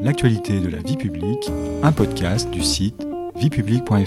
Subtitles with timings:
[0.00, 1.50] L'actualité de la vie publique,
[1.82, 3.04] un podcast du site
[3.34, 3.98] viepublique.fr.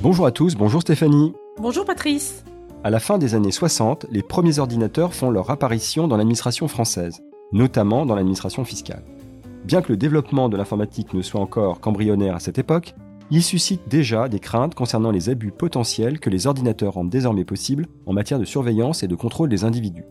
[0.00, 1.34] Bonjour à tous, bonjour Stéphanie.
[1.58, 2.44] Bonjour Patrice.
[2.82, 7.20] À la fin des années 60, les premiers ordinateurs font leur apparition dans l'administration française,
[7.52, 9.04] notamment dans l'administration fiscale.
[9.66, 12.94] Bien que le développement de l'informatique ne soit encore qu'embryonnaire à cette époque,
[13.30, 17.86] il suscite déjà des craintes concernant les abus potentiels que les ordinateurs rendent désormais possibles
[18.06, 20.06] en matière de surveillance et de contrôle des individus.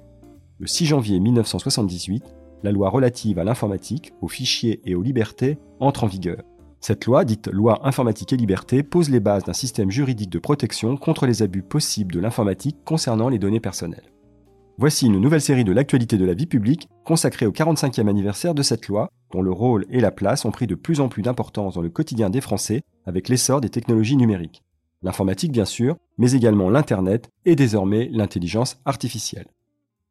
[0.59, 2.23] Le 6 janvier 1978,
[2.63, 6.43] la loi relative à l'informatique, aux fichiers et aux libertés entre en vigueur.
[6.79, 10.95] Cette loi, dite loi informatique et liberté, pose les bases d'un système juridique de protection
[10.95, 14.13] contre les abus possibles de l'informatique concernant les données personnelles.
[14.77, 18.61] Voici une nouvelle série de l'actualité de la vie publique consacrée au 45e anniversaire de
[18.61, 21.73] cette loi, dont le rôle et la place ont pris de plus en plus d'importance
[21.73, 24.61] dans le quotidien des Français avec l'essor des technologies numériques.
[25.01, 29.47] L'informatique bien sûr, mais également l'Internet et désormais l'intelligence artificielle.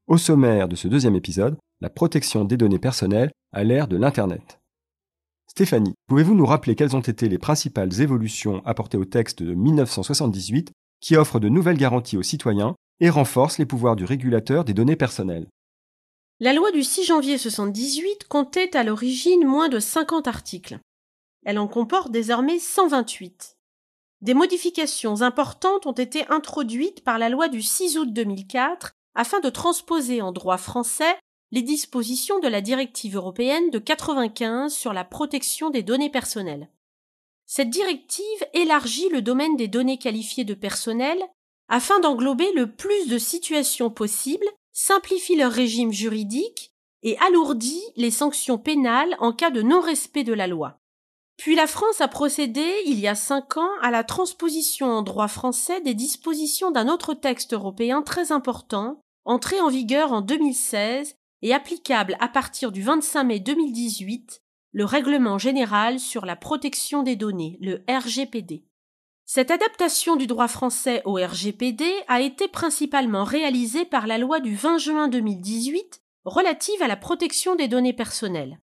[0.07, 4.61] Au sommaire de ce deuxième épisode, la protection des données personnelles à l'ère de l'Internet.
[5.47, 10.73] Stéphanie, pouvez-vous nous rappeler quelles ont été les principales évolutions apportées au texte de 1978
[11.01, 14.97] qui offrent de nouvelles garanties aux citoyens et renforce les pouvoirs du régulateur des données
[14.97, 15.47] personnelles?
[16.41, 20.79] La loi du 6 janvier 1978 comptait à l'origine moins de 50 articles.
[21.47, 23.57] Elle en comporte désormais 128.
[24.21, 29.49] Des modifications importantes ont été introduites par la loi du 6 août 2004 afin de
[29.49, 31.17] transposer en droit français
[31.53, 36.69] les dispositions de la directive européenne de 95 sur la protection des données personnelles.
[37.45, 41.23] Cette directive élargit le domaine des données qualifiées de personnelles
[41.69, 46.73] afin d'englober le plus de situations possibles, simplifie leur régime juridique
[47.05, 50.81] et alourdit les sanctions pénales en cas de non-respect de la loi.
[51.37, 55.29] Puis la France a procédé, il y a cinq ans, à la transposition en droit
[55.29, 61.53] français des dispositions d'un autre texte européen très important, entré en vigueur en 2016 et
[61.53, 67.59] applicable à partir du 25 mai 2018, le Règlement général sur la protection des données,
[67.61, 68.65] le RGPD.
[69.25, 74.55] Cette adaptation du droit français au RGPD a été principalement réalisée par la loi du
[74.55, 78.59] 20 juin 2018 relative à la protection des données personnelles.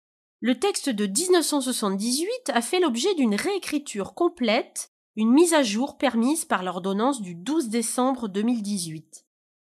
[0.43, 6.45] Le texte de 1978 a fait l'objet d'une réécriture complète, une mise à jour permise
[6.45, 9.23] par l'ordonnance du 12 décembre 2018.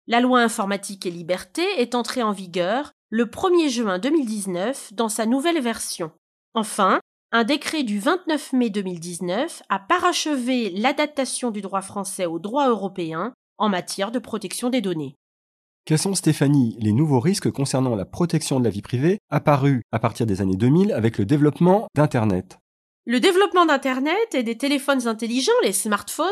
[0.08, 5.28] La loi informatique et liberté est entrée en vigueur le 1er juin 2019 dans sa
[5.28, 6.12] nouvelle version.
[6.56, 7.00] Enfin,
[7.32, 13.34] un décret du 29 mai 2019 a parachevé l'adaptation du droit français au droit européen
[13.60, 15.16] en matière de protection des données.
[15.86, 20.00] Quels sont, Stéphanie, les nouveaux risques concernant la protection de la vie privée apparus à
[20.00, 22.58] partir des années 2000 avec le développement d'Internet?
[23.06, 26.26] Le développement d'Internet et des téléphones intelligents, les smartphones,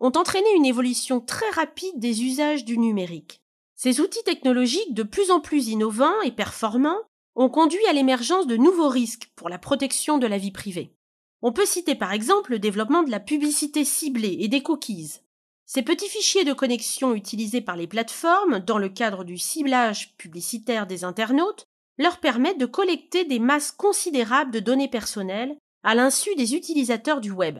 [0.00, 3.42] ont entraîné une évolution très rapide des usages du numérique.
[3.74, 7.02] Ces outils technologiques de plus en plus innovants et performants
[7.34, 10.94] ont conduit à l'émergence de nouveaux risques pour la protection de la vie privée.
[11.42, 15.20] On peut citer par exemple le développement de la publicité ciblée et des cookies.
[15.66, 20.86] Ces petits fichiers de connexion utilisés par les plateformes dans le cadre du ciblage publicitaire
[20.86, 21.66] des internautes
[21.98, 27.32] leur permettent de collecter des masses considérables de données personnelles à l'insu des utilisateurs du
[27.32, 27.58] web.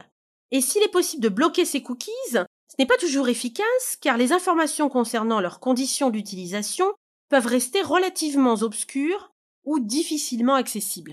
[0.53, 2.39] Et s'il est possible de bloquer ces cookies, ce
[2.79, 6.87] n'est pas toujours efficace car les informations concernant leurs conditions d'utilisation
[7.29, 9.33] peuvent rester relativement obscures
[9.65, 11.13] ou difficilement accessibles.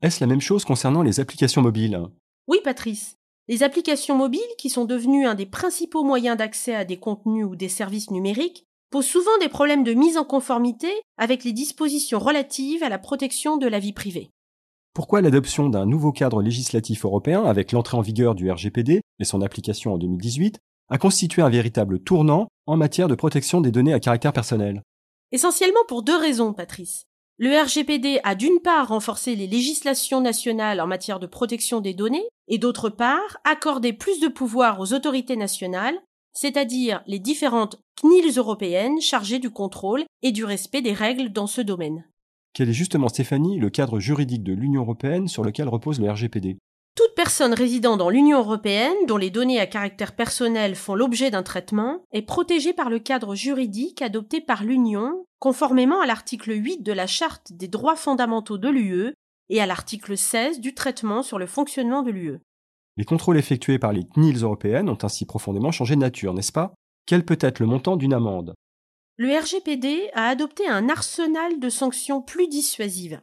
[0.00, 2.00] Est-ce la même chose concernant les applications mobiles?
[2.46, 3.16] Oui, Patrice.
[3.46, 7.56] Les applications mobiles, qui sont devenues un des principaux moyens d'accès à des contenus ou
[7.56, 10.88] des services numériques, posent souvent des problèmes de mise en conformité
[11.18, 14.30] avec les dispositions relatives à la protection de la vie privée.
[14.94, 19.42] Pourquoi l'adoption d'un nouveau cadre législatif européen avec l'entrée en vigueur du RGPD et son
[19.42, 24.00] application en 2018 a constitué un véritable tournant en matière de protection des données à
[24.00, 24.82] caractère personnel?
[25.32, 27.04] Essentiellement pour deux raisons, Patrice.
[27.36, 32.28] Le RGPD a d'une part renforcé les législations nationales en matière de protection des données
[32.46, 35.98] et d'autre part accordé plus de pouvoir aux autorités nationales,
[36.32, 41.60] c'est-à-dire les différentes CNIL européennes chargées du contrôle et du respect des règles dans ce
[41.60, 42.04] domaine.
[42.52, 46.58] Quel est justement, Stéphanie, le cadre juridique de l'Union européenne sur lequel repose le RGPD
[46.94, 51.42] toute personne résidant dans l'Union européenne dont les données à caractère personnel font l'objet d'un
[51.42, 56.92] traitement est protégée par le cadre juridique adopté par l'Union conformément à l'article 8 de
[56.92, 59.14] la Charte des droits fondamentaux de l'UE
[59.48, 62.38] et à l'article 16 du traitement sur le fonctionnement de l'UE.
[62.96, 66.74] Les contrôles effectués par les CNILs européennes ont ainsi profondément changé de nature, n'est-ce pas?
[67.06, 68.54] Quel peut être le montant d'une amende?
[69.16, 73.20] Le RGPD a adopté un arsenal de sanctions plus dissuasives.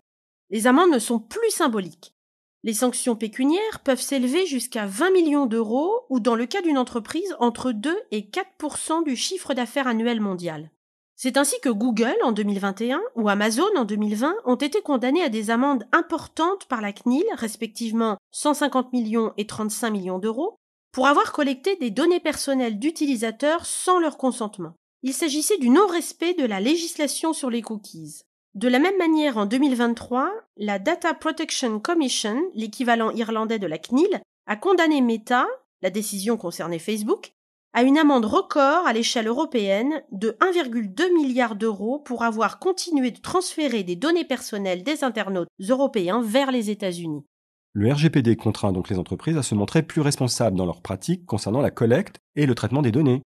[0.50, 2.14] Les amendes ne sont plus symboliques.
[2.64, 7.36] Les sanctions pécuniaires peuvent s'élever jusqu'à 20 millions d'euros ou dans le cas d'une entreprise
[7.40, 10.70] entre 2 et 4% du chiffre d'affaires annuel mondial.
[11.16, 15.50] C'est ainsi que Google en 2021 ou Amazon en 2020 ont été condamnés à des
[15.50, 20.56] amendes importantes par la CNIL, respectivement 150 millions et 35 millions d'euros,
[20.92, 24.74] pour avoir collecté des données personnelles d'utilisateurs sans leur consentement.
[25.04, 28.22] Il s'agissait du non-respect de la législation sur les cookies.
[28.54, 34.22] De la même manière, en 2023, la Data Protection Commission, l'équivalent irlandais de la CNIL,
[34.46, 35.48] a condamné Meta,
[35.82, 37.32] la décision concernait Facebook,
[37.72, 43.22] à une amende record à l'échelle européenne de 1,2 milliard d'euros pour avoir continué de
[43.22, 47.24] transférer des données personnelles des internautes européens vers les États-Unis.
[47.72, 51.62] Le RGPD contraint donc les entreprises à se montrer plus responsables dans leurs pratiques concernant
[51.62, 53.22] la collecte et le traitement des données.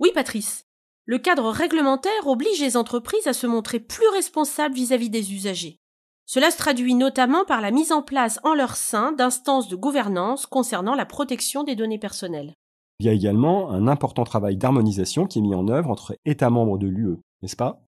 [0.00, 0.64] Oui, Patrice.
[1.06, 5.78] Le cadre réglementaire oblige les entreprises à se montrer plus responsables vis-à-vis des usagers.
[6.26, 10.46] Cela se traduit notamment par la mise en place en leur sein d'instances de gouvernance
[10.46, 12.54] concernant la protection des données personnelles.
[13.00, 16.48] Il y a également un important travail d'harmonisation qui est mis en œuvre entre États
[16.48, 17.82] membres de l'UE, n'est-ce pas?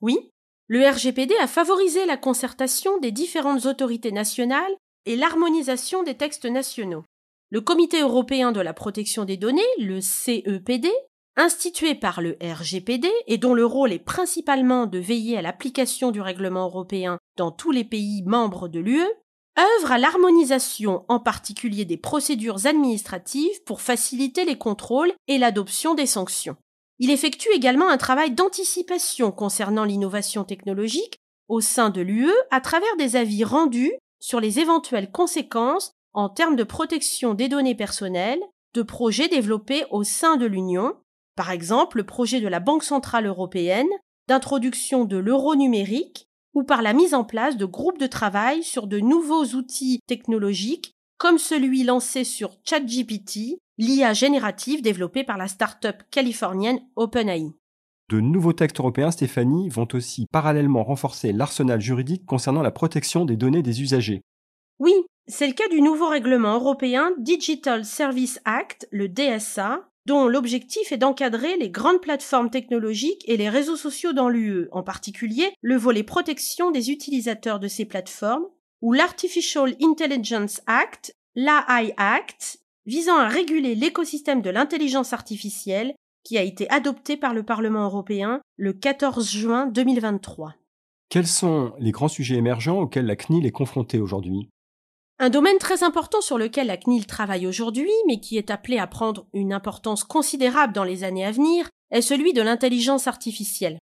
[0.00, 0.30] Oui.
[0.68, 4.72] Le RGPD a favorisé la concertation des différentes autorités nationales
[5.04, 7.04] et l'harmonisation des textes nationaux.
[7.50, 10.88] Le Comité européen de la protection des données, le CEPD,
[11.36, 16.20] institué par le RGPD et dont le rôle est principalement de veiller à l'application du
[16.20, 19.06] règlement européen dans tous les pays membres de l'UE,
[19.58, 26.06] œuvre à l'harmonisation en particulier des procédures administratives pour faciliter les contrôles et l'adoption des
[26.06, 26.56] sanctions.
[26.98, 31.18] Il effectue également un travail d'anticipation concernant l'innovation technologique
[31.48, 36.56] au sein de l'UE à travers des avis rendus sur les éventuelles conséquences en termes
[36.56, 38.42] de protection des données personnelles
[38.74, 40.94] de projets développés au sein de l'Union
[41.36, 43.88] par exemple, le projet de la Banque centrale européenne
[44.28, 48.86] d'introduction de l'euro numérique ou par la mise en place de groupes de travail sur
[48.86, 56.02] de nouveaux outils technologiques comme celui lancé sur ChatGPT, l'IA générative développée par la start-up
[56.10, 57.52] californienne OpenAI.
[58.10, 63.36] De nouveaux textes européens, Stéphanie, vont aussi parallèlement renforcer l'arsenal juridique concernant la protection des
[63.36, 64.20] données des usagers.
[64.80, 64.92] Oui,
[65.28, 70.98] c'est le cas du nouveau règlement européen Digital Service Act, le DSA, dont l'objectif est
[70.98, 76.02] d'encadrer les grandes plateformes technologiques et les réseaux sociaux dans l'UE, en particulier le volet
[76.02, 78.46] protection des utilisateurs de ces plateformes,
[78.80, 85.94] ou l'Artificial Intelligence Act, l'AI Act, visant à réguler l'écosystème de l'intelligence artificielle
[86.24, 90.54] qui a été adopté par le Parlement européen le 14 juin 2023.
[91.08, 94.48] Quels sont les grands sujets émergents auxquels la CNIL est confrontée aujourd'hui?
[95.22, 98.88] Un domaine très important sur lequel la CNIL travaille aujourd'hui, mais qui est appelé à
[98.88, 103.78] prendre une importance considérable dans les années à venir, est celui de l'intelligence artificielle.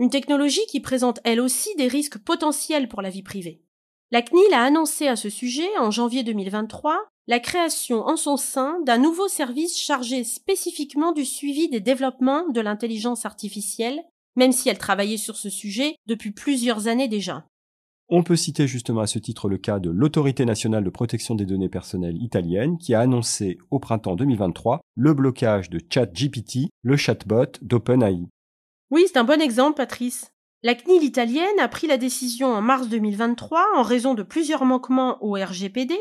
[0.00, 3.62] Une technologie qui présente elle aussi des risques potentiels pour la vie privée.
[4.10, 6.98] La CNIL a annoncé à ce sujet, en janvier 2023,
[7.28, 12.60] la création en son sein d'un nouveau service chargé spécifiquement du suivi des développements de
[12.60, 14.02] l'intelligence artificielle,
[14.34, 17.44] même si elle travaillait sur ce sujet depuis plusieurs années déjà.
[18.12, 21.46] On peut citer justement à ce titre le cas de l'Autorité nationale de protection des
[21.46, 27.52] données personnelles italienne qui a annoncé au printemps 2023 le blocage de ChatGPT, le chatbot
[27.62, 28.26] d'OpenAI.
[28.90, 30.32] Oui, c'est un bon exemple, Patrice.
[30.64, 35.22] La CNIL italienne a pris la décision en mars 2023 en raison de plusieurs manquements
[35.22, 35.94] au RGPD,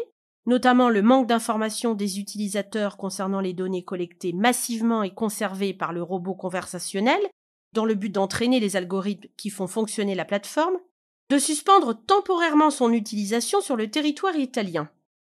[0.47, 6.01] notamment le manque d'informations des utilisateurs concernant les données collectées massivement et conservées par le
[6.01, 7.21] robot conversationnel,
[7.73, 10.79] dans le but d'entraîner les algorithmes qui font fonctionner la plateforme,
[11.29, 14.89] de suspendre temporairement son utilisation sur le territoire italien.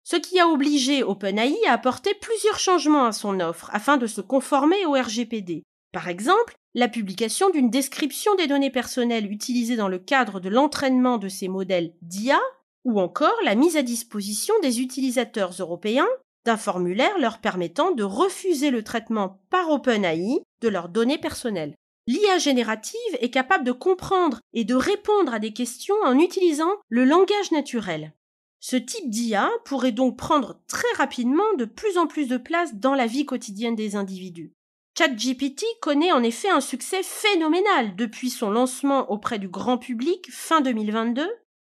[0.05, 4.21] Ce qui a obligé OpenAI à apporter plusieurs changements à son offre afin de se
[4.21, 5.63] conformer au RGPD.
[5.93, 11.19] Par exemple, la publication d'une description des données personnelles utilisées dans le cadre de l'entraînement
[11.19, 12.41] de ces modèles d'IA,
[12.85, 16.09] ou encore la mise à disposition des utilisateurs européens
[16.45, 21.75] d'un formulaire leur permettant de refuser le traitement par OpenAI de leurs données personnelles.
[22.09, 27.05] L'IA générative est capable de comprendre et de répondre à des questions en utilisant le
[27.05, 28.13] langage naturel.
[28.59, 32.95] Ce type d'IA pourrait donc prendre très rapidement de plus en plus de place dans
[32.95, 34.53] la vie quotidienne des individus.
[34.99, 40.61] ChatGPT connaît en effet un succès phénoménal depuis son lancement auprès du grand public fin
[40.61, 41.29] 2022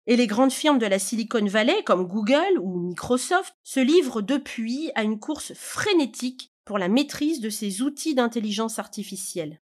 [0.07, 4.91] et les grandes firmes de la Silicon Valley comme Google ou Microsoft se livrent depuis
[4.95, 9.61] à une course frénétique pour la maîtrise de ces outils d'intelligence artificielle.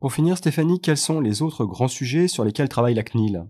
[0.00, 3.44] Pour finir, Stéphanie, quels sont les autres grands sujets sur lesquels travaille la CNIL?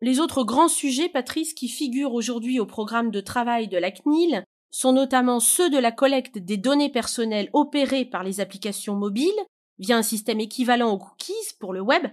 [0.00, 4.42] Les autres grands sujets, Patrice, qui figurent aujourd'hui au programme de travail de la CNIL
[4.70, 9.28] sont notamment ceux de la collecte des données personnelles opérées par les applications mobiles
[9.78, 12.06] via un système équivalent aux cookies pour le web,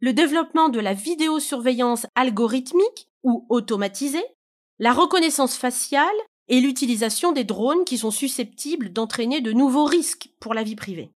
[0.00, 4.24] le développement de la vidéosurveillance algorithmique ou automatisée,
[4.78, 6.06] la reconnaissance faciale
[6.48, 11.10] et l'utilisation des drones qui sont susceptibles d'entraîner de nouveaux risques pour la vie privée.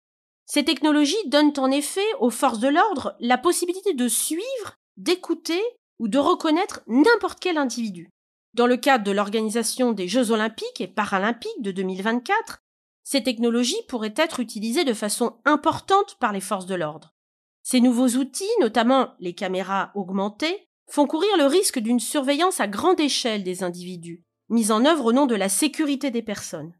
[0.54, 5.62] Ces technologies donnent en effet aux forces de l'ordre la possibilité de suivre, d'écouter
[5.98, 8.10] ou de reconnaître n'importe quel individu.
[8.52, 12.58] Dans le cadre de l'organisation des Jeux olympiques et paralympiques de 2024,
[13.02, 17.14] ces technologies pourraient être utilisées de façon importante par les forces de l'ordre.
[17.62, 23.00] Ces nouveaux outils, notamment les caméras augmentées, font courir le risque d'une surveillance à grande
[23.00, 26.74] échelle des individus, mise en œuvre au nom de la sécurité des personnes.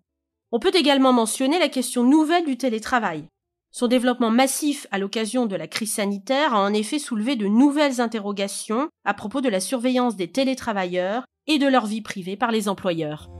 [0.50, 3.26] On peut également mentionner la question nouvelle du télétravail.
[3.74, 8.02] Son développement massif à l'occasion de la crise sanitaire a en effet soulevé de nouvelles
[8.02, 12.68] interrogations à propos de la surveillance des télétravailleurs et de leur vie privée par les
[12.68, 13.30] employeurs.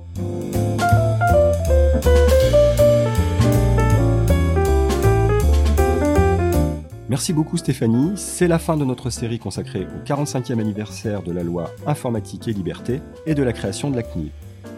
[7.11, 11.43] Merci beaucoup Stéphanie, c'est la fin de notre série consacrée au 45e anniversaire de la
[11.43, 14.31] loi Informatique et Liberté et de la création de la CNIL.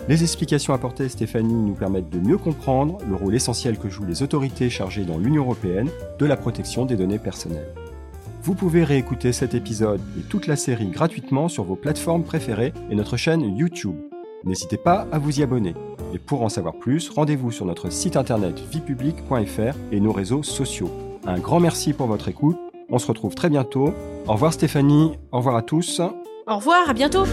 [0.06, 4.22] Les explications apportées Stéphanie nous permettent de mieux comprendre le rôle essentiel que jouent les
[4.22, 7.72] autorités chargées dans l'Union européenne de la protection des données personnelles.
[8.42, 12.94] Vous pouvez réécouter cet épisode et toute la série gratuitement sur vos plateformes préférées et
[12.94, 13.96] notre chaîne YouTube.
[14.44, 15.74] N'hésitez pas à vous y abonner.
[16.12, 20.90] Et pour en savoir plus, rendez-vous sur notre site internet viepublic.fr et nos réseaux sociaux.
[21.26, 22.58] Un grand merci pour votre écoute.
[22.90, 23.94] On se retrouve très bientôt.
[24.26, 26.02] Au revoir Stéphanie, au revoir à tous.
[26.46, 27.24] Au revoir, à bientôt.